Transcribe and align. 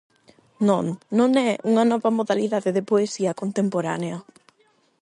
Non, 0.67 0.85
non 1.17 1.31
é 1.49 1.51
unha 1.71 1.83
nova 1.91 2.09
modalidade 2.19 2.69
de 2.77 2.87
poesía 2.91 3.37
contemporánea. 3.41 4.17